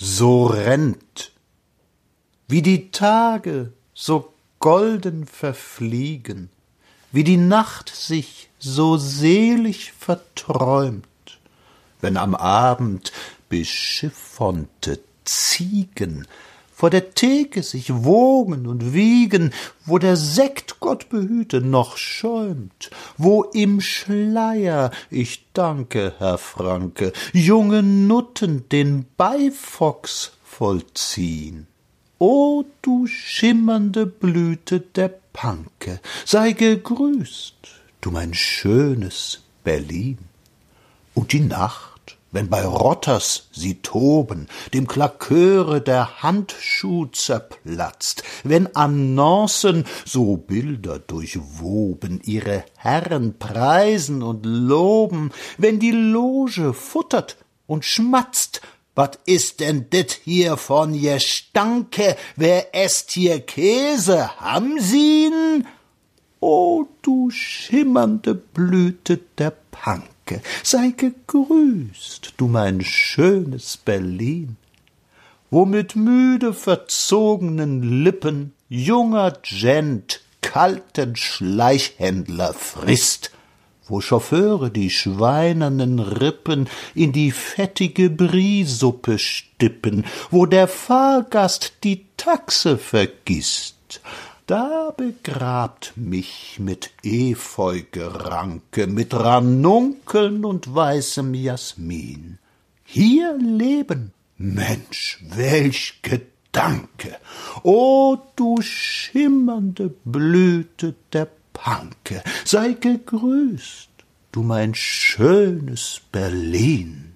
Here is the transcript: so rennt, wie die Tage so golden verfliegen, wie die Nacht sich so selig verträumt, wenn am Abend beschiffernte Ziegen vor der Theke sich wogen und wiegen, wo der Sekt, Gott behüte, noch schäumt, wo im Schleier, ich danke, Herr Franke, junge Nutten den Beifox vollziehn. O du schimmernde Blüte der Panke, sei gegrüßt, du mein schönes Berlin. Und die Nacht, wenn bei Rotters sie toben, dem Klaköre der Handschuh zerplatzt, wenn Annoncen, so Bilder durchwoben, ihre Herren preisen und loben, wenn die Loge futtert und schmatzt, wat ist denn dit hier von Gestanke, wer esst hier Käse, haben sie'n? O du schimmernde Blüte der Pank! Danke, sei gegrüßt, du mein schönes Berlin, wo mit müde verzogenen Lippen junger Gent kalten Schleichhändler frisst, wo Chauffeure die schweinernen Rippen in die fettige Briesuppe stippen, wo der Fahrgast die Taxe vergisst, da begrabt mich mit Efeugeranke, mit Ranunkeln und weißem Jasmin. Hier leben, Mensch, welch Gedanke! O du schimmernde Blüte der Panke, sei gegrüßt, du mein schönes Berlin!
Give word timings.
so 0.00 0.46
rennt, 0.46 1.30
wie 2.48 2.62
die 2.62 2.90
Tage 2.90 3.72
so 3.92 4.32
golden 4.58 5.26
verfliegen, 5.26 6.48
wie 7.12 7.22
die 7.22 7.36
Nacht 7.36 7.90
sich 7.94 8.48
so 8.58 8.96
selig 8.96 9.92
verträumt, 9.92 11.04
wenn 12.00 12.16
am 12.16 12.34
Abend 12.34 13.12
beschiffernte 13.50 15.00
Ziegen 15.24 16.26
vor 16.80 16.88
der 16.88 17.10
Theke 17.10 17.62
sich 17.62 17.92
wogen 18.04 18.66
und 18.66 18.94
wiegen, 18.94 19.52
wo 19.84 19.98
der 19.98 20.16
Sekt, 20.16 20.80
Gott 20.80 21.10
behüte, 21.10 21.60
noch 21.60 21.98
schäumt, 21.98 22.90
wo 23.18 23.42
im 23.42 23.82
Schleier, 23.82 24.90
ich 25.10 25.44
danke, 25.52 26.14
Herr 26.16 26.38
Franke, 26.38 27.12
junge 27.34 27.82
Nutten 27.82 28.66
den 28.70 29.04
Beifox 29.18 30.32
vollziehn. 30.42 31.66
O 32.18 32.64
du 32.80 33.06
schimmernde 33.06 34.06
Blüte 34.06 34.80
der 34.80 35.10
Panke, 35.34 36.00
sei 36.24 36.52
gegrüßt, 36.52 37.56
du 38.00 38.10
mein 38.10 38.32
schönes 38.32 39.42
Berlin. 39.64 40.29
Und 41.14 41.32
die 41.32 41.40
Nacht, 41.40 42.16
wenn 42.32 42.48
bei 42.48 42.64
Rotters 42.64 43.48
sie 43.50 43.82
toben, 43.82 44.46
dem 44.72 44.86
Klaköre 44.86 45.80
der 45.80 46.22
Handschuh 46.22 47.06
zerplatzt, 47.06 48.22
wenn 48.44 48.74
Annoncen, 48.76 49.84
so 50.04 50.36
Bilder 50.36 51.00
durchwoben, 51.00 52.20
ihre 52.24 52.64
Herren 52.76 53.38
preisen 53.38 54.22
und 54.22 54.46
loben, 54.46 55.32
wenn 55.58 55.80
die 55.80 55.90
Loge 55.90 56.72
futtert 56.72 57.36
und 57.66 57.84
schmatzt, 57.84 58.60
wat 58.94 59.18
ist 59.24 59.60
denn 59.60 59.90
dit 59.90 60.12
hier 60.24 60.56
von 60.56 61.00
Gestanke, 61.00 62.16
wer 62.36 62.74
esst 62.74 63.10
hier 63.12 63.40
Käse, 63.40 64.40
haben 64.40 64.78
sie'n? 64.78 65.64
O 66.40 66.86
du 67.02 67.30
schimmernde 67.30 68.34
Blüte 68.34 69.20
der 69.38 69.52
Pank! 69.70 70.04
Danke, 70.30 70.42
sei 70.62 70.94
gegrüßt, 70.96 72.34
du 72.36 72.46
mein 72.46 72.82
schönes 72.82 73.76
Berlin, 73.76 74.56
wo 75.50 75.64
mit 75.64 75.96
müde 75.96 76.54
verzogenen 76.54 78.04
Lippen 78.04 78.52
junger 78.68 79.32
Gent 79.42 80.20
kalten 80.40 81.16
Schleichhändler 81.16 82.54
frisst, 82.54 83.32
wo 83.88 84.00
Chauffeure 84.00 84.70
die 84.70 84.90
schweinernen 84.90 85.98
Rippen 85.98 86.68
in 86.94 87.10
die 87.10 87.32
fettige 87.32 88.08
Briesuppe 88.08 89.18
stippen, 89.18 90.04
wo 90.30 90.46
der 90.46 90.68
Fahrgast 90.68 91.72
die 91.82 92.06
Taxe 92.16 92.78
vergisst, 92.78 94.00
da 94.50 94.92
begrabt 94.96 95.92
mich 95.94 96.58
mit 96.58 96.90
Efeugeranke, 97.04 98.88
mit 98.88 99.14
Ranunkeln 99.14 100.44
und 100.44 100.74
weißem 100.74 101.34
Jasmin. 101.34 102.38
Hier 102.82 103.38
leben, 103.38 104.12
Mensch, 104.36 105.24
welch 105.30 106.00
Gedanke! 106.02 107.16
O 107.62 108.18
du 108.34 108.60
schimmernde 108.60 109.94
Blüte 110.04 110.96
der 111.12 111.28
Panke, 111.52 112.20
sei 112.44 112.72
gegrüßt, 112.72 113.90
du 114.32 114.42
mein 114.42 114.74
schönes 114.74 116.00
Berlin! 116.10 117.09